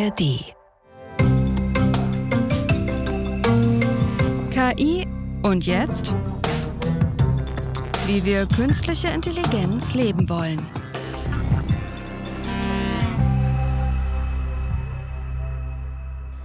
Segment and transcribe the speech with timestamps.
[0.00, 0.54] ARD.
[4.50, 5.06] KI
[5.42, 6.14] und jetzt?
[8.06, 10.66] Wie wir künstliche Intelligenz leben wollen.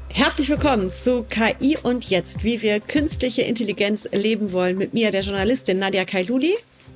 [0.10, 4.78] Herzlich willkommen zu KI und jetzt, wie wir künstliche Intelligenz leben wollen.
[4.78, 6.56] Mit mir, der Journalistin Nadia Kailuli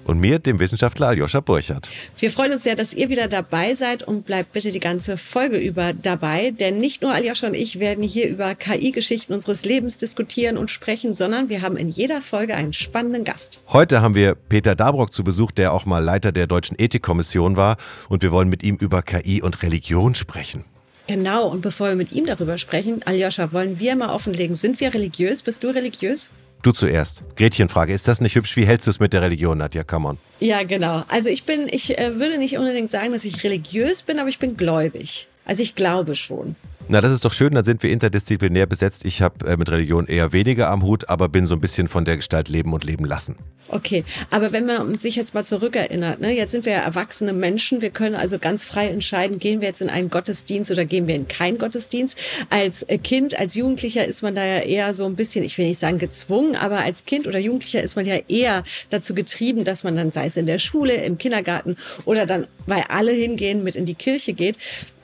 [0.10, 1.89] und mir, dem Wissenschaftler Aljoscha Burchardt.
[2.18, 5.57] Wir freuen uns sehr, dass ihr wieder dabei seid und bleibt bitte die ganze Folge
[5.57, 10.57] über dabei, denn nicht nur Aljoscha und ich werden hier über KI-Geschichten unseres Lebens diskutieren
[10.57, 13.61] und sprechen, sondern wir haben in jeder Folge einen spannenden Gast.
[13.69, 17.78] Heute haben wir Peter Dabrock zu Besuch, der auch mal Leiter der Deutschen Ethikkommission war
[18.10, 20.66] und wir wollen mit ihm über KI und Religion sprechen.
[21.07, 24.94] Genau, und bevor wir mit ihm darüber sprechen, Aljoscha, wollen wir mal offenlegen, sind wir
[24.94, 25.41] religiös?
[25.41, 26.32] Bist du religiös?
[26.61, 27.23] Du zuerst.
[27.37, 28.57] Gretchenfrage, ist das nicht hübsch?
[28.57, 29.86] Wie hältst du es mit der Religion, Nadja?
[29.86, 30.18] Come on.
[30.41, 31.04] Ja, genau.
[31.07, 34.39] Also ich bin, ich äh, würde nicht unbedingt sagen, dass ich religiös bin, aber ich
[34.39, 35.27] bin gläubig.
[35.45, 36.55] Also ich glaube schon.
[36.91, 39.05] Na, das ist doch schön, dann sind wir interdisziplinär besetzt.
[39.05, 42.03] Ich habe äh, mit Religion eher weniger am Hut, aber bin so ein bisschen von
[42.03, 43.35] der Gestalt leben und leben lassen.
[43.67, 47.83] Okay, aber wenn man sich jetzt mal zurückerinnert, ne, jetzt sind wir ja erwachsene Menschen,
[47.83, 51.13] wir können also ganz frei entscheiden, gehen wir jetzt in einen Gottesdienst oder gehen wir
[51.13, 52.17] in keinen Gottesdienst.
[52.49, 55.67] Als äh, Kind, als Jugendlicher ist man da ja eher so ein bisschen, ich will
[55.67, 59.83] nicht sagen gezwungen, aber als Kind oder Jugendlicher ist man ja eher dazu getrieben, dass
[59.83, 63.75] man dann, sei es in der Schule, im Kindergarten oder dann, weil alle hingehen, mit
[63.75, 64.57] in die Kirche geht.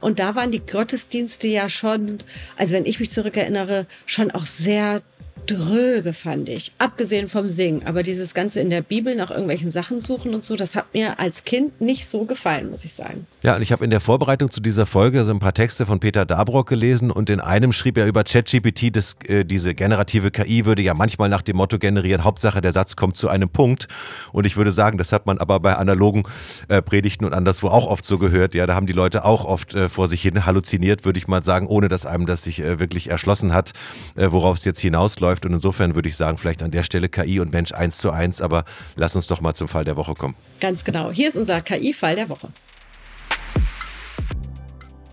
[0.05, 2.19] Und da waren die Gottesdienste ja schon,
[2.57, 5.01] also wenn ich mich zurückerinnere, schon auch sehr
[5.45, 6.71] dröge, fand ich.
[6.77, 7.85] Abgesehen vom Singen.
[7.85, 11.19] Aber dieses Ganze in der Bibel nach irgendwelchen Sachen suchen und so, das hat mir
[11.19, 13.27] als Kind nicht so gefallen, muss ich sagen.
[13.43, 15.99] Ja, und ich habe in der Vorbereitung zu dieser Folge so ein paar Texte von
[15.99, 18.95] Peter Dabrock gelesen und in einem schrieb er über ChatGPT,
[19.27, 23.17] äh, diese generative KI würde ja manchmal nach dem Motto generieren, Hauptsache der Satz kommt
[23.17, 23.87] zu einem Punkt.
[24.31, 26.23] Und ich würde sagen, das hat man aber bei analogen
[26.67, 28.55] äh, Predigten und anderswo auch oft so gehört.
[28.55, 31.43] Ja, da haben die Leute auch oft äh, vor sich hin halluziniert, würde ich mal
[31.43, 33.73] sagen, ohne dass einem das sich äh, wirklich erschlossen hat,
[34.15, 35.45] äh, worauf es jetzt hinausläuft läuft.
[35.45, 38.41] Und insofern würde ich sagen, vielleicht an der Stelle KI und Mensch eins zu eins.
[38.41, 38.63] Aber
[38.95, 40.35] lass uns doch mal zum Fall der Woche kommen.
[40.59, 41.11] Ganz genau.
[41.11, 42.49] Hier ist unser KI-Fall der Woche.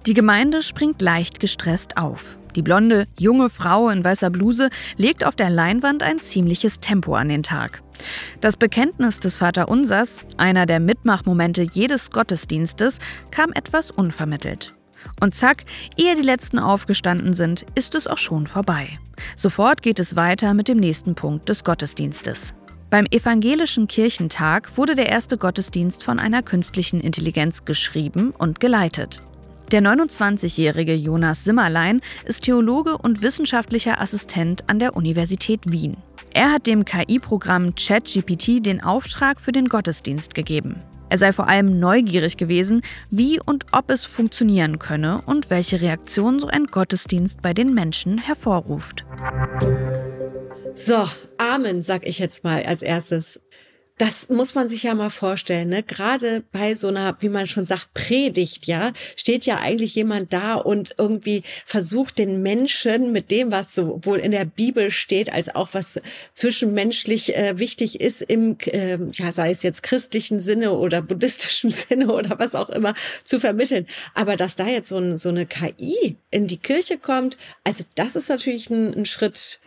[0.06, 2.36] Die Gemeinde springt leicht gestresst auf.
[2.56, 7.28] Die blonde, junge Frau in weißer Bluse legt auf der Leinwand ein ziemliches Tempo an
[7.28, 7.82] den Tag.
[8.40, 12.98] Das Bekenntnis des Vaterunsers, einer der Mitmachmomente jedes Gottesdienstes,
[13.30, 14.74] kam etwas unvermittelt.
[15.20, 15.64] Und zack,
[15.96, 18.98] ehe die letzten aufgestanden sind, ist es auch schon vorbei.
[19.36, 22.54] Sofort geht es weiter mit dem nächsten Punkt des Gottesdienstes.
[22.90, 29.22] Beim Evangelischen Kirchentag wurde der erste Gottesdienst von einer künstlichen Intelligenz geschrieben und geleitet.
[29.70, 35.96] Der 29-jährige Jonas Simmerlein ist Theologe und wissenschaftlicher Assistent an der Universität Wien.
[36.34, 40.82] Er hat dem KI-Programm ChatGPT den Auftrag für den Gottesdienst gegeben.
[41.12, 42.80] Er sei vor allem neugierig gewesen,
[43.10, 48.16] wie und ob es funktionieren könne und welche Reaktion so ein Gottesdienst bei den Menschen
[48.16, 49.04] hervorruft.
[50.72, 51.06] So,
[51.36, 53.41] Amen, sag ich jetzt mal als erstes
[54.02, 55.84] das muss man sich ja mal vorstellen, ne?
[55.84, 60.54] Gerade bei so einer, wie man schon sagt, Predigt, ja, steht ja eigentlich jemand da
[60.54, 65.68] und irgendwie versucht den Menschen mit dem, was sowohl in der Bibel steht, als auch
[65.70, 66.00] was
[66.34, 72.12] zwischenmenschlich äh, wichtig ist im, äh, ja, sei es jetzt christlichen Sinne oder buddhistischen Sinne
[72.12, 73.86] oder was auch immer, zu vermitteln.
[74.14, 78.16] Aber dass da jetzt so, ein, so eine KI in die Kirche kommt, also das
[78.16, 79.60] ist natürlich ein, ein Schritt,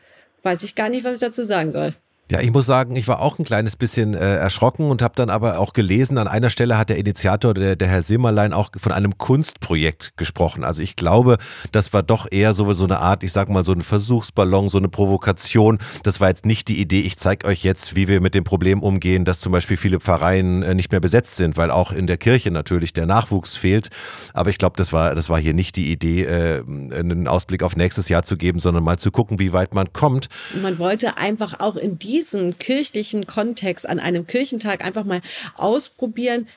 [0.44, 1.94] weiß ich gar nicht, was ich dazu sagen soll.
[2.32, 5.30] Ja, ich muss sagen, ich war auch ein kleines bisschen äh, erschrocken und habe dann
[5.30, 8.92] aber auch gelesen, an einer Stelle hat der Initiator, der, der Herr Simmerlein, auch von
[8.92, 10.64] einem Kunstprojekt gesprochen.
[10.64, 11.38] Also ich glaube,
[11.72, 14.80] das war doch eher so, so eine Art, ich sag mal, so ein Versuchsballon, so
[14.80, 15.78] eine Provokation.
[16.02, 18.82] Das war jetzt nicht die Idee, ich zeige euch jetzt, wie wir mit dem Problem
[18.82, 22.18] umgehen, dass zum Beispiel viele Pfarreien äh, nicht mehr besetzt sind, weil auch in der
[22.18, 23.90] Kirche natürlich der Nachwuchs fehlt.
[24.34, 27.76] Aber ich glaube, das war, das war hier nicht die Idee, äh, einen Ausblick auf
[27.76, 30.28] nächstes Jahr zu geben, sondern mal zu gucken, wie weit man kommt.
[30.60, 35.22] Man wollte einfach auch in die diesem kirchlichen Kontext an einem Kirchentag einfach mal
[35.58, 36.48] ausprobieren,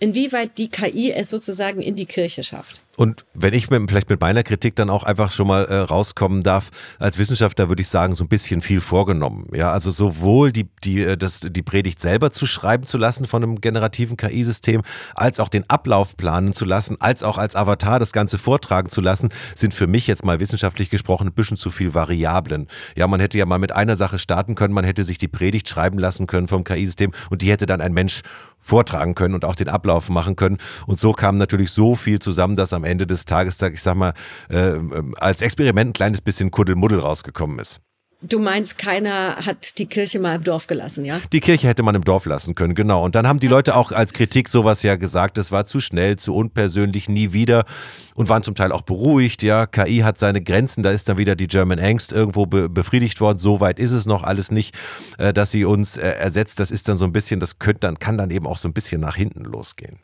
[0.00, 2.82] inwieweit die KI es sozusagen in die Kirche schafft.
[2.96, 6.42] Und wenn ich mit, vielleicht mit meiner Kritik dann auch einfach schon mal äh, rauskommen
[6.42, 6.70] darf,
[7.00, 9.46] als Wissenschaftler würde ich sagen, so ein bisschen viel vorgenommen.
[9.52, 13.42] Ja, also sowohl die, die, äh, das, die Predigt selber zu schreiben zu lassen von
[13.42, 14.82] einem generativen KI-System,
[15.14, 19.00] als auch den Ablauf planen zu lassen, als auch als Avatar das Ganze vortragen zu
[19.00, 22.68] lassen, sind für mich jetzt mal wissenschaftlich gesprochen ein bisschen zu viel Variablen.
[22.94, 25.68] Ja, man hätte ja mal mit einer Sache starten können, man hätte sich die Predigt
[25.68, 28.22] schreiben lassen können vom KI-System und die hätte dann ein Mensch
[28.64, 30.58] vortragen können und auch den Ablauf machen können.
[30.86, 34.14] Und so kam natürlich so viel zusammen, dass am Ende des Tages, ich sag mal,
[34.48, 34.72] äh,
[35.16, 37.80] als Experiment ein kleines bisschen Kuddelmuddel rausgekommen ist.
[38.26, 41.20] Du meinst, keiner hat die Kirche mal im Dorf gelassen, ja?
[41.32, 43.04] Die Kirche hätte man im Dorf lassen können, genau.
[43.04, 46.16] Und dann haben die Leute auch als Kritik sowas ja gesagt, es war zu schnell,
[46.16, 47.66] zu unpersönlich, nie wieder
[48.14, 49.66] und waren zum Teil auch beruhigt, ja.
[49.66, 53.38] KI hat seine Grenzen, da ist dann wieder die German Angst irgendwo be befriedigt worden.
[53.38, 54.74] So weit ist es noch alles nicht,
[55.18, 56.60] äh, dass sie uns äh, ersetzt.
[56.60, 58.72] Das ist dann so ein bisschen, das könnte dann, kann dann eben auch so ein
[58.72, 59.98] bisschen nach hinten losgehen.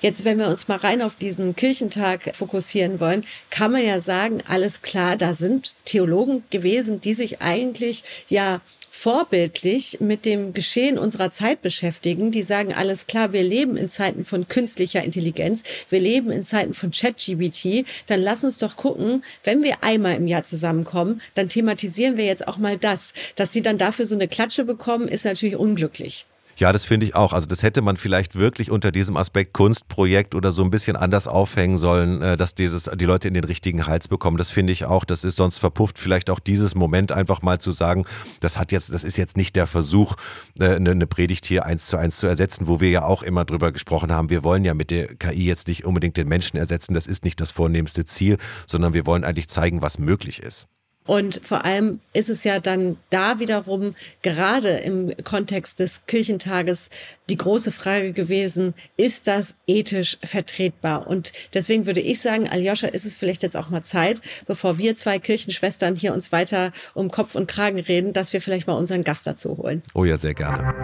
[0.00, 4.42] Jetzt, wenn wir uns mal rein auf diesen Kirchentag fokussieren wollen, kann man ja sagen,
[4.46, 8.60] alles klar, da sind Theologen gewesen, die sich eigentlich ja
[8.90, 14.24] vorbildlich mit dem Geschehen unserer Zeit beschäftigen, die sagen, alles klar, wir leben in Zeiten
[14.24, 19.64] von künstlicher Intelligenz, wir leben in Zeiten von ChatGBT, dann lass uns doch gucken, wenn
[19.64, 23.14] wir einmal im Jahr zusammenkommen, dann thematisieren wir jetzt auch mal das.
[23.34, 26.24] Dass sie dann dafür so eine Klatsche bekommen, ist natürlich unglücklich.
[26.56, 27.32] Ja, das finde ich auch.
[27.32, 31.26] Also das hätte man vielleicht wirklich unter diesem Aspekt Kunstprojekt oder so ein bisschen anders
[31.26, 34.36] aufhängen sollen, äh, dass die, das, die Leute in den richtigen Hals bekommen.
[34.36, 35.04] Das finde ich auch.
[35.04, 38.04] Das ist sonst verpufft vielleicht auch dieses Moment einfach mal zu sagen,
[38.40, 40.14] das hat jetzt, das ist jetzt nicht der Versuch,
[40.60, 43.44] äh, eine, eine Predigt hier eins zu eins zu ersetzen, wo wir ja auch immer
[43.44, 44.30] drüber gesprochen haben.
[44.30, 46.94] Wir wollen ja mit der KI jetzt nicht unbedingt den Menschen ersetzen.
[46.94, 50.68] Das ist nicht das vornehmste Ziel, sondern wir wollen eigentlich zeigen, was möglich ist.
[51.06, 56.88] Und vor allem ist es ja dann da wiederum gerade im Kontext des Kirchentages
[57.30, 61.06] die große Frage gewesen, ist das ethisch vertretbar?
[61.06, 64.96] Und deswegen würde ich sagen, Aljoscha, ist es vielleicht jetzt auch mal Zeit, bevor wir
[64.96, 69.04] zwei Kirchenschwestern hier uns weiter um Kopf und Kragen reden, dass wir vielleicht mal unseren
[69.04, 69.82] Gast dazu holen.
[69.94, 70.74] Oh ja, sehr gerne.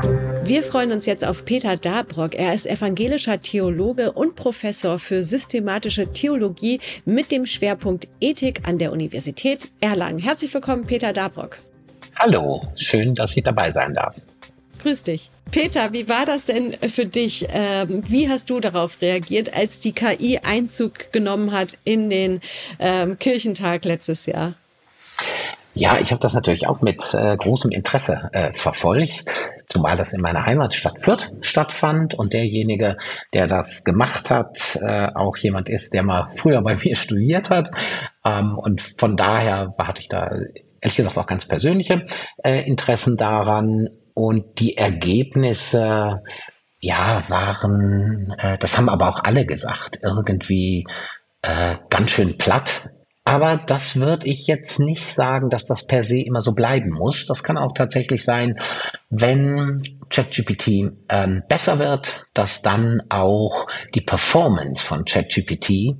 [0.44, 2.34] Wir freuen uns jetzt auf Peter Dabrock.
[2.34, 8.92] Er ist evangelischer Theologe und Professor für systematische Theologie mit dem Schwerpunkt Ethik an der
[8.92, 10.18] Universität Erlangen.
[10.18, 11.58] Herzlich willkommen, Peter Dabrock.
[12.16, 14.16] Hallo, schön, dass ich dabei sein darf.
[14.82, 15.30] Grüß dich.
[15.50, 17.46] Peter, wie war das denn für dich?
[17.50, 22.40] Ähm, wie hast du darauf reagiert, als die KI Einzug genommen hat in den
[22.78, 24.54] ähm, Kirchentag letztes Jahr?
[25.74, 30.20] Ja, ich habe das natürlich auch mit äh, großem Interesse äh, verfolgt, zumal das in
[30.20, 32.96] meiner Heimatstadt Fürth stattfand und derjenige,
[33.34, 37.70] der das gemacht hat, äh, auch jemand ist, der mal früher bei mir studiert hat.
[38.24, 40.30] Ähm, und von daher hatte ich da
[40.80, 42.06] ehrlich gesagt auch ganz persönliche
[42.42, 46.22] äh, Interessen daran und die Ergebnisse,
[46.78, 50.86] ja, waren, äh, das haben aber auch alle gesagt, irgendwie
[51.40, 52.90] äh, ganz schön platt.
[53.24, 57.24] Aber das würde ich jetzt nicht sagen, dass das per se immer so bleiben muss.
[57.24, 58.58] Das kann auch tatsächlich sein,
[59.08, 65.96] wenn ChatGPT ähm, besser wird, dass dann auch die Performance von ChatGPT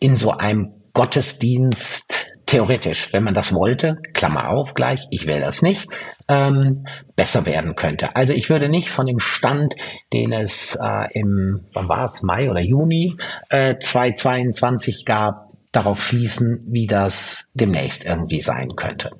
[0.00, 5.62] in so einem Gottesdienst theoretisch, wenn man das wollte, Klammer auf gleich, ich will das
[5.62, 5.88] nicht,
[6.28, 6.86] ähm,
[7.16, 8.16] besser werden könnte.
[8.16, 9.74] Also ich würde nicht von dem Stand,
[10.12, 13.16] den es äh, im, wann war es, Mai oder Juni
[13.50, 19.10] äh, 2022 gab, darauf schließen, wie das demnächst irgendwie sein könnte.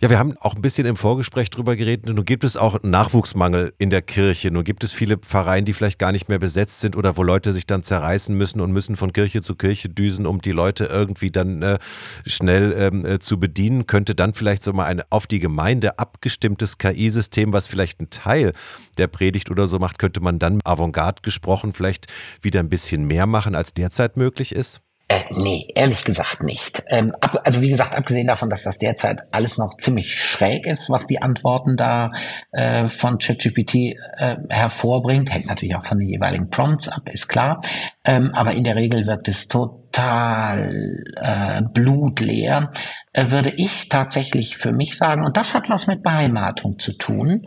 [0.00, 2.06] Ja, wir haben auch ein bisschen im Vorgespräch drüber geredet.
[2.06, 4.50] Nun gibt es auch Nachwuchsmangel in der Kirche.
[4.50, 7.52] Nun gibt es viele Pfarreien, die vielleicht gar nicht mehr besetzt sind oder wo Leute
[7.52, 11.30] sich dann zerreißen müssen und müssen von Kirche zu Kirche düsen, um die Leute irgendwie
[11.30, 11.78] dann äh,
[12.26, 13.86] schnell ähm, äh, zu bedienen.
[13.86, 18.52] Könnte dann vielleicht so mal ein auf die Gemeinde abgestimmtes KI-System, was vielleicht einen Teil
[18.98, 22.12] der Predigt oder so macht, könnte man dann avantgarde gesprochen vielleicht
[22.42, 24.83] wieder ein bisschen mehr machen, als derzeit möglich ist?
[25.06, 26.82] Äh, nee, ehrlich gesagt nicht.
[26.88, 30.88] Ähm, ab, also wie gesagt, abgesehen davon, dass das derzeit alles noch ziemlich schräg ist,
[30.88, 32.10] was die Antworten da
[32.52, 37.60] äh, von ChatGPT äh, hervorbringt, hängt natürlich auch von den jeweiligen Prompts ab, ist klar.
[38.06, 42.70] Ähm, aber in der Regel wirkt es total äh, blutleer,
[43.12, 45.26] äh, würde ich tatsächlich für mich sagen.
[45.26, 47.44] Und das hat was mit Beheimatung zu tun.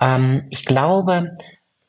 [0.00, 1.36] Ähm, ich glaube,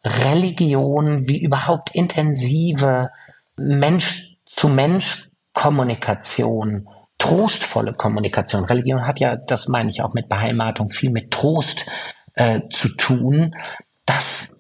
[0.04, 3.12] Religion wie überhaupt intensive
[3.56, 8.66] Mensch zu Mensch Kommunikation, trostvolle Kommunikation.
[8.66, 11.86] Religion hat ja, das meine ich auch mit Beheimatung, viel mit Trost
[12.34, 13.56] äh, zu tun.
[14.06, 14.60] Das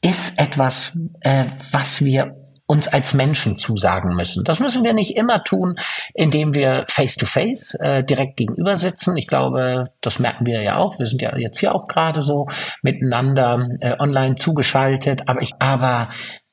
[0.00, 2.36] ist etwas, äh, was wir
[2.66, 4.44] uns als Menschen zusagen müssen.
[4.44, 5.78] Das müssen wir nicht immer tun,
[6.14, 9.16] indem wir face-to-face äh, direkt gegenüber sitzen.
[9.18, 10.98] Ich glaube, das merken wir ja auch.
[10.98, 12.48] Wir sind ja jetzt hier auch gerade so
[12.80, 15.28] miteinander äh, online zugeschaltet.
[15.28, 16.08] Aber ich, aber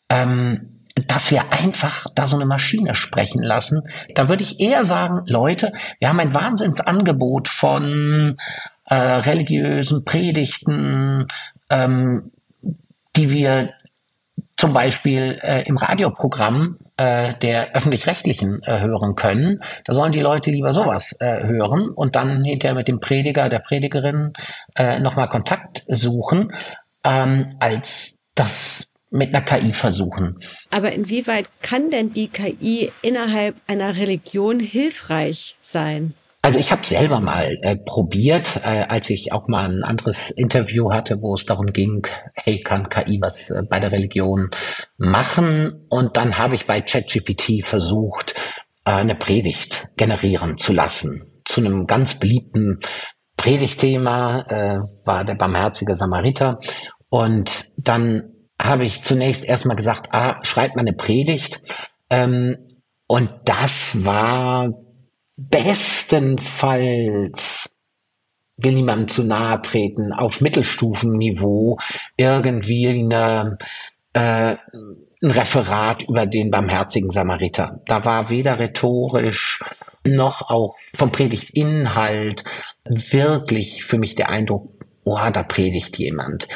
[0.10, 3.84] ähm, dass wir einfach da so eine Maschine sprechen lassen.
[4.16, 8.38] Da würde ich eher sagen, Leute, wir haben ein Wahnsinnsangebot von
[8.86, 11.28] äh, religiösen Predigten,
[11.70, 12.32] ähm,
[13.16, 13.74] die wir
[14.58, 19.64] zum Beispiel äh, im Radioprogramm äh, der öffentlich-rechtlichen äh, hören können.
[19.86, 23.60] Da sollen die Leute lieber sowas äh, hören und dann hinterher mit dem Prediger, der
[23.60, 24.34] Predigerin
[24.76, 26.52] äh, nochmal Kontakt suchen,
[27.06, 30.40] ähm, als das mit einer KI versuchen.
[30.70, 36.14] Aber inwieweit kann denn die KI innerhalb einer Religion hilfreich sein?
[36.42, 40.94] Also ich habe selber mal äh, probiert, äh, als ich auch mal ein anderes Interview
[40.94, 44.50] hatte, wo es darum ging, hey, kann KI was äh, bei der Religion
[44.98, 45.86] machen?
[45.90, 48.36] Und dann habe ich bei ChatGPT versucht,
[48.86, 52.80] äh, eine Predigt generieren zu lassen zu einem ganz beliebten
[53.36, 56.60] Predigtthema, äh, war der barmherzige Samariter.
[57.10, 61.62] Und dann habe ich zunächst erstmal gesagt, ah, schreibt mal eine Predigt.
[62.10, 62.58] Ähm,
[63.08, 64.74] und das war
[65.38, 67.70] bestenfalls
[68.62, 71.78] will niemandem zu nahe treten, auf Mittelstufenniveau
[72.18, 73.58] irgendwie eine,
[74.14, 74.56] äh,
[75.22, 77.82] ein Referat über den barmherzigen Samariter.
[77.86, 79.60] Da war weder rhetorisch
[80.06, 82.44] noch auch vom Predigtinhalt
[82.86, 84.72] wirklich für mich der Eindruck,
[85.04, 86.48] oh, da predigt jemand.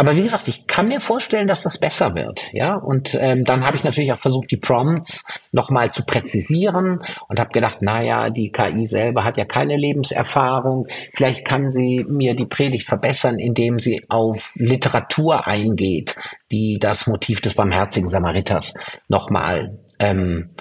[0.00, 2.74] Aber wie gesagt, ich kann mir vorstellen, dass das besser wird, ja.
[2.74, 7.50] Und ähm, dann habe ich natürlich auch versucht, die Prompts nochmal zu präzisieren und habe
[7.50, 10.88] gedacht, na ja, die KI selber hat ja keine Lebenserfahrung.
[11.12, 16.16] Vielleicht kann sie mir die Predigt verbessern, indem sie auf Literatur eingeht,
[16.50, 18.72] die das Motiv des barmherzigen Samariters
[19.08, 20.54] nochmal ähm,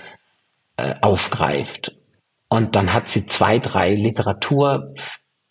[0.76, 1.96] äh, aufgreift.
[2.50, 4.94] Und dann hat sie zwei, drei Literatur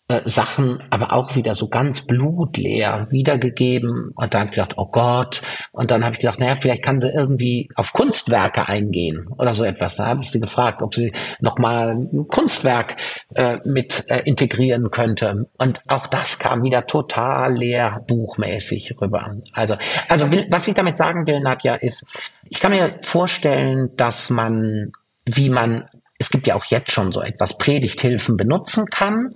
[0.09, 4.11] äh, Sachen aber auch wieder so ganz blutleer wiedergegeben.
[4.15, 5.43] Und dann habe ich gedacht, oh Gott.
[5.71, 9.63] Und dann habe ich gedacht, naja, vielleicht kann sie irgendwie auf Kunstwerke eingehen oder so
[9.63, 9.97] etwas.
[9.97, 12.95] Da habe ich sie gefragt, ob sie nochmal ein Kunstwerk
[13.35, 15.47] äh, mit äh, integrieren könnte.
[15.59, 19.35] Und auch das kam wieder total leer buchmäßig rüber.
[19.53, 22.07] Also, also will, was ich damit sagen will, Nadja, ist,
[22.49, 24.91] ich kann mir vorstellen, dass man,
[25.25, 25.87] wie man
[26.19, 29.33] es gibt ja auch jetzt schon so etwas, Predigthilfen benutzen kann.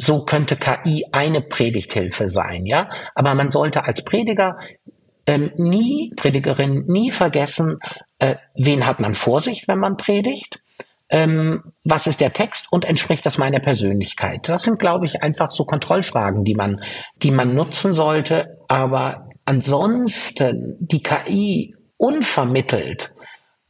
[0.00, 2.88] So könnte KI eine Predigthilfe sein, ja.
[3.14, 4.56] Aber man sollte als Prediger
[5.26, 7.78] ähm, nie, Predigerin, nie vergessen,
[8.18, 10.62] äh, wen hat man vor sich, wenn man predigt.
[11.10, 14.48] Ähm, was ist der Text und entspricht das meiner Persönlichkeit?
[14.48, 16.80] Das sind, glaube ich, einfach so Kontrollfragen, die man,
[17.16, 18.56] die man nutzen sollte.
[18.68, 23.12] Aber ansonsten die KI unvermittelt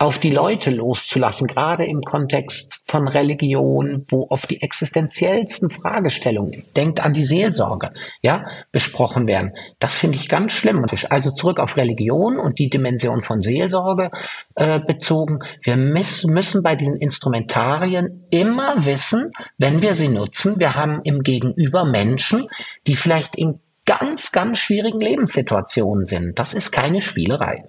[0.00, 7.04] auf die Leute loszulassen, gerade im Kontext von Religion, wo oft die existenziellsten Fragestellungen, denkt
[7.04, 7.90] an die Seelsorge,
[8.22, 9.52] ja, besprochen werden.
[9.78, 10.86] Das finde ich ganz schlimm.
[11.10, 14.10] Also zurück auf Religion und die Dimension von Seelsorge
[14.54, 15.40] äh, bezogen.
[15.60, 21.20] Wir müssen, müssen bei diesen Instrumentarien immer wissen, wenn wir sie nutzen, wir haben im
[21.20, 22.46] Gegenüber Menschen,
[22.86, 26.38] die vielleicht in ganz, ganz schwierigen Lebenssituationen sind.
[26.38, 27.64] Das ist keine Spielerei.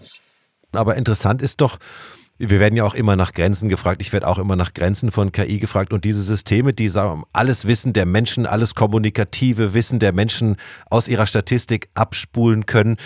[0.71, 1.77] Aber interessant ist doch,
[2.50, 4.01] wir werden ja auch immer nach Grenzen gefragt.
[4.01, 5.93] Ich werde auch immer nach Grenzen von KI gefragt.
[5.93, 10.55] Und diese Systeme, die sagen, alles Wissen der Menschen, alles kommunikative Wissen der Menschen
[10.89, 12.98] aus ihrer Statistik abspulen können,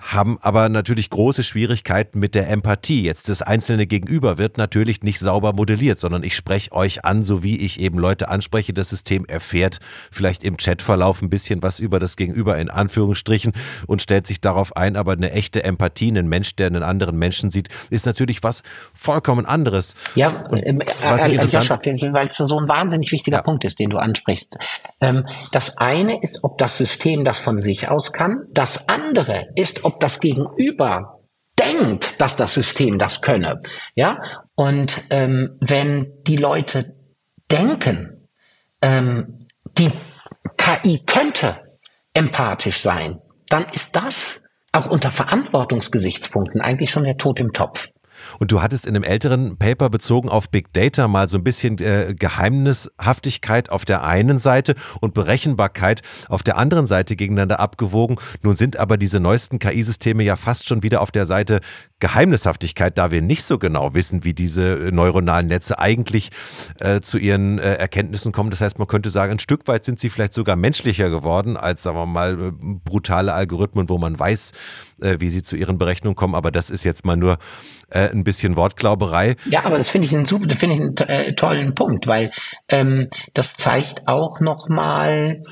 [0.00, 3.02] haben aber natürlich große Schwierigkeiten mit der Empathie.
[3.02, 7.42] Jetzt das einzelne Gegenüber wird natürlich nicht sauber modelliert, sondern ich spreche euch an, so
[7.42, 8.72] wie ich eben Leute anspreche.
[8.72, 9.78] Das System erfährt
[10.10, 13.52] vielleicht im Chatverlauf ein bisschen was über das Gegenüber in Anführungsstrichen
[13.86, 17.50] und stellt sich darauf ein, aber eine echte Empathie, ein Mensch, der einen anderen Menschen
[17.50, 18.62] sieht, ist natürlich was
[18.94, 19.94] vollkommen anderes.
[20.14, 21.78] Ja, äh, was äh, Joscha,
[22.12, 23.42] weil es so ein wahnsinnig wichtiger ja.
[23.42, 24.58] Punkt ist, den du ansprichst.
[25.00, 28.46] Ähm, das eine ist, ob das System das von sich aus kann.
[28.52, 31.20] Das andere ist, ob das Gegenüber
[31.58, 33.60] denkt, dass das System das könne.
[33.94, 34.20] Ja,
[34.54, 36.96] und ähm, wenn die Leute
[37.50, 38.28] denken,
[38.82, 39.46] ähm,
[39.78, 39.90] die
[40.56, 41.78] KI könnte
[42.12, 47.88] empathisch sein, dann ist das auch unter Verantwortungsgesichtspunkten eigentlich schon der Tod im Topf.
[48.38, 51.78] Und du hattest in einem älteren Paper bezogen auf Big Data mal so ein bisschen
[51.78, 58.16] äh, Geheimnishaftigkeit auf der einen Seite und Berechenbarkeit auf der anderen Seite gegeneinander abgewogen.
[58.42, 61.60] Nun sind aber diese neuesten KI-Systeme ja fast schon wieder auf der Seite
[62.04, 66.28] Geheimnishaftigkeit, da wir nicht so genau wissen, wie diese neuronalen Netze eigentlich
[66.78, 68.50] äh, zu ihren äh, Erkenntnissen kommen.
[68.50, 71.82] Das heißt, man könnte sagen, ein Stück weit sind sie vielleicht sogar menschlicher geworden als,
[71.82, 72.52] sagen wir mal, äh,
[72.84, 74.52] brutale Algorithmen, wo man weiß,
[75.00, 76.34] äh, wie sie zu ihren Berechnungen kommen.
[76.34, 77.38] Aber das ist jetzt mal nur
[77.88, 79.36] äh, ein bisschen Wortglauberei.
[79.46, 82.32] Ja, aber das finde ich einen super, finde ich einen äh, tollen Punkt, weil
[82.68, 85.42] ähm, das zeigt auch nochmal,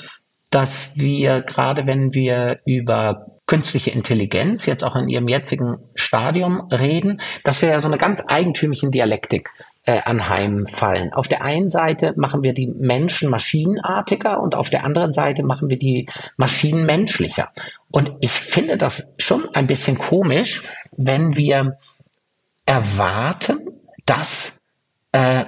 [0.51, 7.21] dass wir gerade wenn wir über künstliche Intelligenz jetzt auch in ihrem jetzigen Stadium reden,
[7.45, 9.51] dass wir ja so eine ganz eigentümlichen Dialektik
[9.85, 11.13] äh, anheimfallen.
[11.13, 15.69] Auf der einen Seite machen wir die Menschen maschinenartiger und auf der anderen Seite machen
[15.69, 17.51] wir die Maschinen menschlicher.
[17.91, 20.63] Und ich finde das schon ein bisschen komisch,
[20.97, 21.77] wenn wir
[22.65, 23.69] erwarten,
[24.07, 24.63] dass
[25.13, 25.45] äh,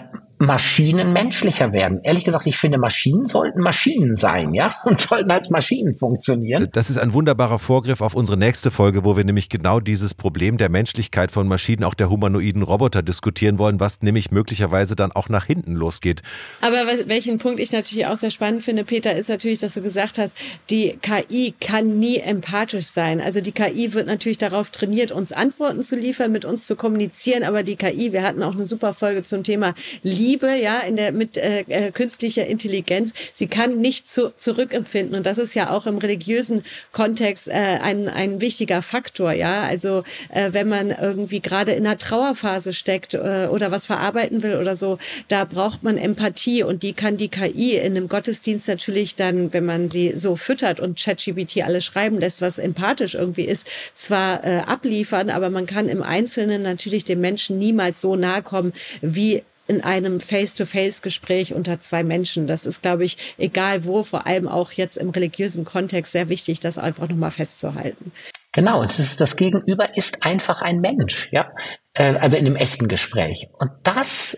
[0.46, 2.00] Maschinen menschlicher werden.
[2.02, 6.68] Ehrlich gesagt, ich finde, Maschinen sollten Maschinen sein, ja, und sollten als Maschinen funktionieren.
[6.72, 10.58] Das ist ein wunderbarer Vorgriff auf unsere nächste Folge, wo wir nämlich genau dieses Problem
[10.58, 15.28] der Menschlichkeit von Maschinen, auch der humanoiden Roboter diskutieren wollen, was nämlich möglicherweise dann auch
[15.28, 16.22] nach hinten losgeht.
[16.60, 20.18] Aber welchen Punkt ich natürlich auch sehr spannend finde, Peter, ist natürlich, dass du gesagt
[20.18, 20.36] hast,
[20.70, 23.20] die KI kann nie empathisch sein.
[23.20, 27.42] Also die KI wird natürlich darauf trainiert, uns Antworten zu liefern, mit uns zu kommunizieren,
[27.44, 30.96] aber die KI, wir hatten auch eine super Folge zum Thema Liebe, Liebe, ja, in
[30.96, 35.70] der mit äh, äh, künstlicher Intelligenz, sie kann nicht zu, zurückempfinden und das ist ja
[35.70, 39.62] auch im religiösen Kontext äh, ein ein wichtiger Faktor, ja.
[39.62, 44.56] Also äh, wenn man irgendwie gerade in einer Trauerphase steckt äh, oder was verarbeiten will
[44.56, 44.98] oder so,
[45.28, 49.64] da braucht man Empathie und die kann die KI in einem Gottesdienst natürlich dann, wenn
[49.64, 54.62] man sie so füttert und ChatGPT alles schreiben lässt, was empathisch irgendwie ist, zwar äh,
[54.66, 59.82] abliefern, aber man kann im Einzelnen natürlich dem Menschen niemals so nahe kommen, wie in
[59.82, 62.46] einem Face-to-Face-Gespräch unter zwei Menschen.
[62.46, 66.60] Das ist, glaube ich, egal wo, vor allem auch jetzt im religiösen Kontext sehr wichtig,
[66.60, 68.12] das einfach nochmal festzuhalten.
[68.52, 71.50] Genau, und das, ist, das Gegenüber ist einfach ein Mensch, ja,
[71.94, 73.48] äh, also in einem echten Gespräch.
[73.58, 74.36] Und das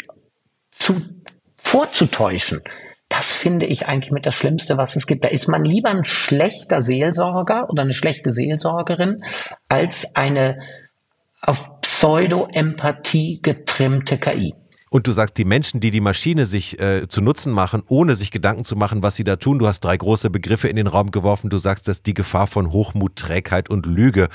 [0.71, 1.02] zu
[1.56, 2.62] vorzutäuschen,
[3.09, 5.25] das finde ich eigentlich mit das Schlimmste, was es gibt.
[5.25, 9.23] Da ist man lieber ein schlechter Seelsorger oder eine schlechte Seelsorgerin
[9.68, 10.61] als eine
[11.40, 14.54] auf Pseudo-Empathie getrimmte KI.
[14.97, 18.31] Und du sagst, die Menschen, die die Maschine sich äh, zu Nutzen machen, ohne sich
[18.31, 19.59] Gedanken zu machen, was sie da tun.
[19.59, 21.50] Du hast drei große Begriffe in den Raum geworfen.
[21.50, 24.29] Du sagst, dass die Gefahr von Hochmut, Trägheit und Lüge,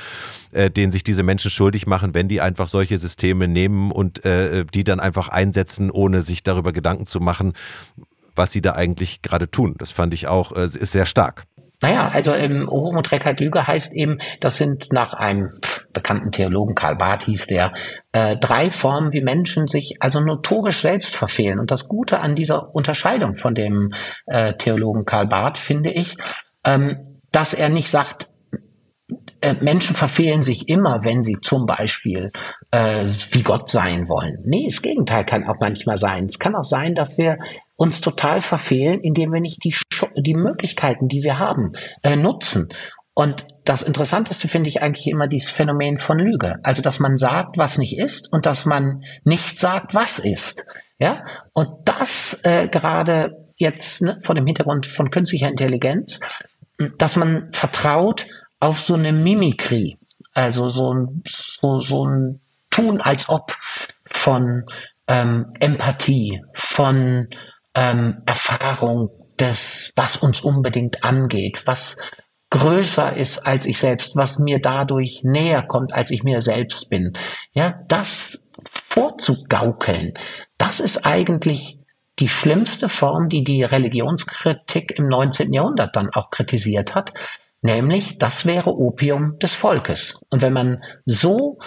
[0.51, 4.63] äh, denen sich diese Menschen schuldig machen, wenn die einfach solche Systeme nehmen und äh,
[4.71, 7.53] die dann einfach einsetzen, ohne sich darüber Gedanken zu machen,
[8.35, 9.73] was sie da eigentlich gerade tun.
[9.79, 11.45] Das fand ich auch äh, ist sehr stark.
[11.81, 15.59] Naja, also ähm, Hochmut, Trägheit, Lüge heißt eben, das sind nach einem
[15.93, 17.73] bekannten Theologen, Karl Barth hieß der,
[18.11, 21.59] äh, drei Formen, wie Menschen sich also notorisch selbst verfehlen.
[21.59, 23.93] Und das Gute an dieser Unterscheidung von dem
[24.27, 26.17] äh, Theologen Karl Barth finde ich,
[26.63, 28.29] ähm, dass er nicht sagt,
[29.41, 32.29] äh, Menschen verfehlen sich immer, wenn sie zum Beispiel
[32.69, 34.37] äh, wie Gott sein wollen.
[34.45, 36.25] Nee, das Gegenteil kann auch manchmal sein.
[36.25, 37.37] Es kann auch sein, dass wir
[37.81, 39.75] uns total verfehlen, indem wir nicht die,
[40.15, 41.71] die Möglichkeiten, die wir haben,
[42.03, 42.69] äh, nutzen.
[43.15, 46.59] Und das Interessanteste finde ich eigentlich immer dieses Phänomen von Lüge.
[46.61, 50.67] Also, dass man sagt, was nicht ist und dass man nicht sagt, was ist.
[50.99, 51.23] Ja,
[51.53, 56.19] und das äh, gerade jetzt ne, vor dem Hintergrund von künstlicher Intelligenz,
[56.99, 58.27] dass man vertraut
[58.59, 59.97] auf so eine Mimikrie,
[60.35, 63.57] also so ein, so, so ein Tun als ob
[64.05, 64.65] von
[65.07, 67.27] ähm, Empathie, von
[67.75, 71.97] ähm, Erfahrung des, was uns unbedingt angeht, was
[72.51, 77.13] größer ist als ich selbst, was mir dadurch näher kommt, als ich mir selbst bin.
[77.53, 80.13] Ja, das vorzugaukeln,
[80.57, 81.79] das ist eigentlich
[82.19, 85.53] die schlimmste Form, die die Religionskritik im 19.
[85.53, 87.13] Jahrhundert dann auch kritisiert hat,
[87.61, 90.21] nämlich das wäre Opium des Volkes.
[90.29, 91.57] Und wenn man so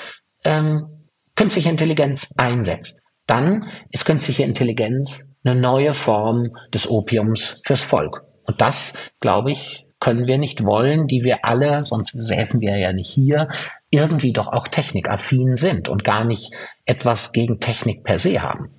[0.45, 8.25] ähm, künstliche Intelligenz einsetzt, dann ist künstliche Intelligenz eine neue Form des Opiums fürs Volk.
[8.45, 12.93] Und das, glaube ich, können wir nicht wollen, die wir alle, sonst säßen wir ja
[12.93, 13.49] nicht hier,
[13.91, 16.53] irgendwie doch auch technikaffin sind und gar nicht
[16.85, 18.71] etwas gegen Technik per se haben.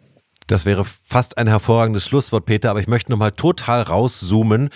[0.48, 4.70] Das wäre fast ein hervorragendes Schlusswort, Peter, aber ich möchte nochmal total rauszoomen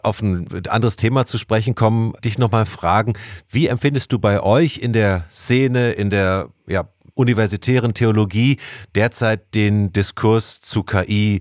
[0.00, 3.14] auf ein anderes Thema zu sprechen kommen, dich nochmal fragen,
[3.48, 6.88] wie empfindest du bei euch in der Szene, in der ja,
[7.18, 8.58] universitären Theologie
[8.94, 11.40] derzeit den Diskurs zu KI,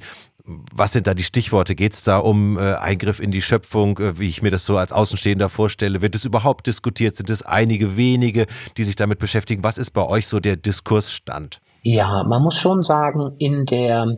[0.73, 1.75] was sind da die Stichworte?
[1.75, 4.77] Geht es da um äh, Eingriff in die Schöpfung, äh, wie ich mir das so
[4.77, 6.01] als Außenstehender vorstelle?
[6.01, 7.15] Wird es überhaupt diskutiert?
[7.15, 8.45] Sind es einige wenige,
[8.77, 9.63] die sich damit beschäftigen?
[9.63, 11.59] Was ist bei euch so der Diskursstand?
[11.81, 14.17] Ja, man muss schon sagen, in der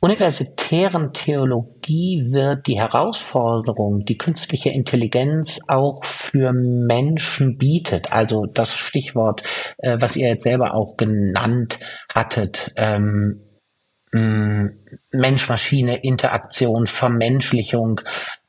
[0.00, 9.42] universitären Theologie wird die Herausforderung, die künstliche Intelligenz auch für Menschen bietet, also das Stichwort,
[9.78, 11.80] äh, was ihr jetzt selber auch genannt
[12.12, 13.42] hattet, ähm,
[14.10, 18.00] Mensch-Maschine-Interaktion, Vermenschlichung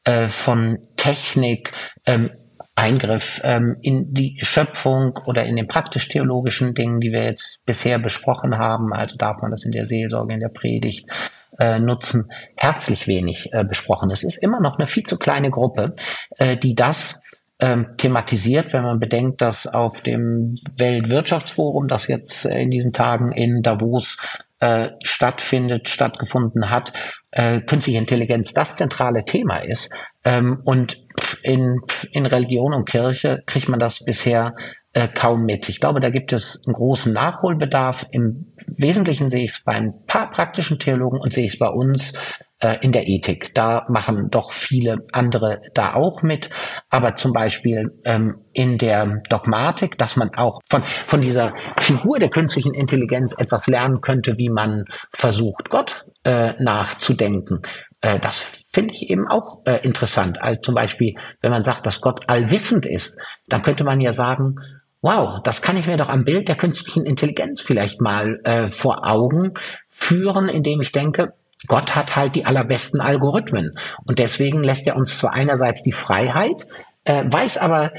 [0.06, 1.72] äh, von Technik,
[2.06, 2.32] ähm,
[2.76, 8.58] Eingriff ähm, in die Schöpfung oder in den praktisch-theologischen Dingen, die wir jetzt bisher besprochen
[8.58, 8.94] haben.
[8.94, 11.12] Also darf man das in der Seelsorge, in der Predigt
[11.60, 14.12] äh, nutzen, herzlich wenig äh, besprochen.
[14.12, 15.96] Es ist immer noch eine viel zu kleine Gruppe,
[16.38, 17.22] äh, die das
[17.60, 23.34] ähm, thematisiert, wenn man bedenkt, dass auf dem Weltwirtschaftsforum, das jetzt äh, in diesen Tagen
[23.34, 24.18] in Davos
[24.60, 26.94] äh, stattfindet, stattgefunden hat,
[27.32, 29.94] äh, künstliche Intelligenz das zentrale Thema ist.
[30.24, 31.04] Ähm, und
[31.44, 34.56] in, in Religion und Kirche kriegt man das bisher
[34.94, 35.70] äh, kaum mit.
[35.70, 38.08] Ich glaube, da gibt es einen großen Nachholbedarf.
[38.12, 41.70] Im Wesentlichen sehe ich es bei ein paar praktischen Theologen und sehe ich es bei
[41.70, 42.14] uns
[42.60, 43.54] äh, in der Ethik.
[43.54, 46.50] Da machen doch viele andere da auch mit.
[46.90, 52.30] Aber zum Beispiel ähm, in der Dogmatik, dass man auch von, von dieser Figur der
[52.30, 57.62] künstlichen Intelligenz etwas lernen könnte, wie man versucht, Gott äh, nachzudenken.
[58.02, 60.42] Äh, das finde ich eben auch äh, interessant.
[60.42, 64.56] Also zum Beispiel, wenn man sagt, dass Gott allwissend ist, dann könnte man ja sagen,
[65.02, 69.08] wow, das kann ich mir doch am Bild der künstlichen Intelligenz vielleicht mal äh, vor
[69.08, 69.54] Augen
[69.88, 71.34] führen, indem ich denke,
[71.68, 73.78] Gott hat halt die allerbesten Algorithmen.
[74.06, 76.68] Und deswegen lässt er uns zwar einerseits die Freiheit,
[77.04, 77.92] äh, weiß aber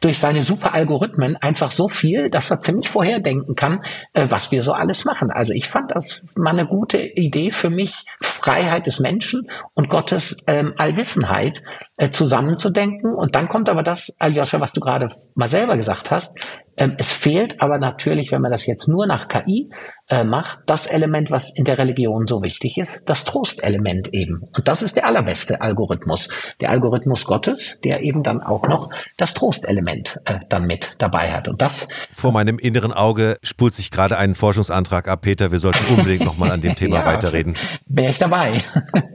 [0.00, 3.82] durch seine super Algorithmen einfach so viel, dass er ziemlich vorherdenken kann,
[4.12, 5.30] äh, was wir so alles machen.
[5.30, 10.36] Also ich fand das mal eine gute Idee für mich, Freiheit des Menschen und Gottes
[10.46, 11.62] ähm, Allwissenheit
[11.98, 13.12] äh, zusammenzudenken.
[13.14, 16.38] Und dann kommt aber das, Aljoscha, was du gerade mal selber gesagt hast,
[16.78, 19.68] ähm, es fehlt aber natürlich, wenn man das jetzt nur nach KI
[20.08, 24.42] äh, macht, das Element, was in der Religion so wichtig ist, das Trostelement eben.
[24.56, 26.28] Und das ist der allerbeste Algorithmus.
[26.60, 31.48] Der Algorithmus Gottes, der eben dann auch noch das Trostelement äh, dann mit dabei hat.
[31.48, 31.88] Und das.
[32.14, 35.22] Vor meinem inneren Auge spult sich gerade ein Forschungsantrag ab.
[35.22, 37.54] Peter, wir sollten unbedingt nochmal an dem Thema ja, weiterreden.
[37.86, 38.62] Wäre ich dabei.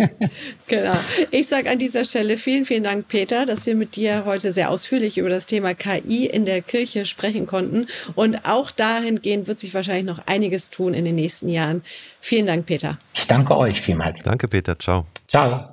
[0.76, 0.96] genau.
[1.32, 4.70] Ich sage an dieser Stelle vielen, vielen Dank, Peter, dass wir mit dir heute sehr
[4.70, 7.88] ausführlich über das Thema KI in der Kirche sprechen konnten.
[8.16, 11.84] Und auch dahingehend wird sich wahrscheinlich noch einiges tun in den nächsten Jahren.
[12.22, 12.98] Vielen Dank, Peter.
[13.14, 14.24] Ich danke euch vielmals.
[14.24, 14.78] Danke, Peter.
[14.78, 15.06] Ciao.
[15.28, 15.70] Ciao.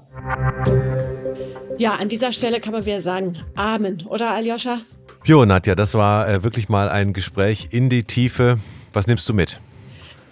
[1.78, 4.80] Ja, an dieser Stelle kann man wieder sagen, Amen, oder Aljoscha?
[5.24, 8.58] Jo, Nadja, das war äh, wirklich mal ein Gespräch in die Tiefe.
[8.92, 9.60] Was nimmst du mit?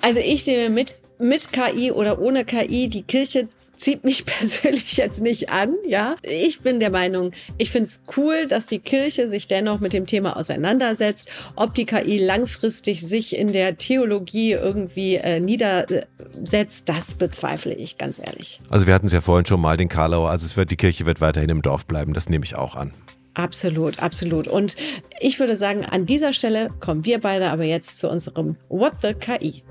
[0.01, 5.21] Also ich nehme mit, mit KI oder ohne KI, die Kirche zieht mich persönlich jetzt
[5.21, 6.17] nicht an, ja.
[6.23, 10.07] Ich bin der Meinung, ich finde es cool, dass die Kirche sich dennoch mit dem
[10.07, 11.31] Thema auseinandersetzt.
[11.57, 18.19] Ob die KI langfristig sich in der Theologie irgendwie äh, niedersetzt, das bezweifle ich, ganz
[18.19, 18.61] ehrlich.
[18.69, 21.07] Also wir hatten es ja vorhin schon mal, den Karlauer, also es wird, die Kirche
[21.07, 22.93] wird weiterhin im Dorf bleiben, das nehme ich auch an.
[23.35, 24.49] Absolut, absolut.
[24.49, 24.75] Und
[25.21, 29.15] ich würde sagen, an dieser Stelle kommen wir beide aber jetzt zu unserem What the
[29.15, 29.63] KI.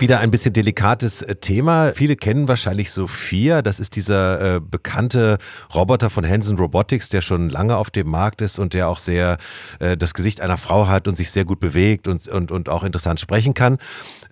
[0.00, 1.92] Wieder ein bisschen delikates äh, Thema.
[1.92, 3.62] Viele kennen wahrscheinlich Sophia.
[3.62, 5.38] Das ist dieser äh, bekannte
[5.74, 9.38] Roboter von Hanson Robotics, der schon lange auf dem Markt ist und der auch sehr
[9.80, 12.84] äh, das Gesicht einer Frau hat und sich sehr gut bewegt und, und, und auch
[12.84, 13.78] interessant sprechen kann.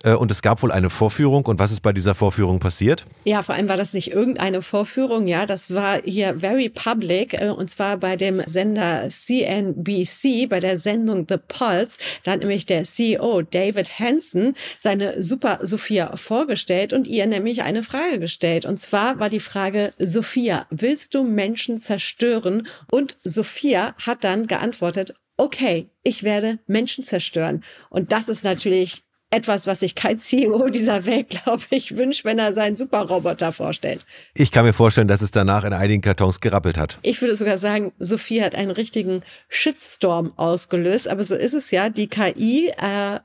[0.03, 1.45] Äh, und es gab wohl eine Vorführung.
[1.45, 3.05] Und was ist bei dieser Vorführung passiert?
[3.25, 5.27] Ja, vor allem war das nicht irgendeine Vorführung.
[5.27, 7.33] Ja, das war hier very public.
[7.33, 11.97] Äh, und zwar bei dem Sender CNBC, bei der Sendung The Pulse.
[12.23, 17.83] Da hat nämlich der CEO David Hansen seine super Sophia vorgestellt und ihr nämlich eine
[17.83, 18.65] Frage gestellt.
[18.65, 22.67] Und zwar war die Frage, Sophia, willst du Menschen zerstören?
[22.91, 27.63] Und Sophia hat dann geantwortet, okay, ich werde Menschen zerstören.
[27.89, 32.39] Und das ist natürlich etwas, was sich kein CEO dieser Welt, glaube ich, wünscht, wenn
[32.39, 34.05] er seinen Superroboter vorstellt.
[34.33, 36.99] Ich kann mir vorstellen, dass es danach in einigen Kartons gerappelt hat.
[37.01, 41.09] Ich würde sogar sagen, Sophie hat einen richtigen Shitstorm ausgelöst.
[41.09, 41.89] Aber so ist es ja.
[41.89, 43.19] Die KI äh,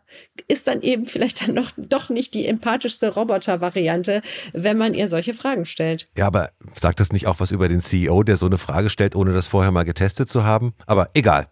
[0.48, 5.34] ist dann eben vielleicht dann noch doch nicht die empathischste Roboter-Variante, wenn man ihr solche
[5.34, 6.08] Fragen stellt.
[6.16, 9.14] Ja, aber sagt das nicht auch was über den CEO, der so eine Frage stellt,
[9.14, 10.74] ohne das vorher mal getestet zu haben?
[10.86, 11.46] Aber egal.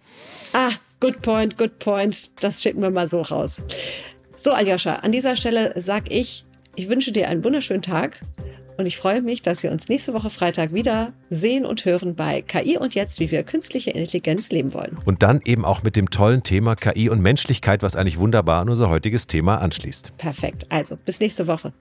[0.53, 2.43] Ah, good point, good point.
[2.43, 3.63] Das schicken wir mal so raus.
[4.43, 8.23] So, Aljoscha, an dieser Stelle sag ich, ich wünsche dir einen wunderschönen Tag
[8.79, 12.41] und ich freue mich, dass wir uns nächste Woche Freitag wieder sehen und hören bei
[12.41, 14.97] KI und jetzt, wie wir künstliche Intelligenz leben wollen.
[15.05, 18.71] Und dann eben auch mit dem tollen Thema KI und Menschlichkeit, was eigentlich wunderbar an
[18.71, 20.17] unser heutiges Thema anschließt.
[20.17, 20.65] Perfekt.
[20.71, 21.75] Also, bis nächste Woche.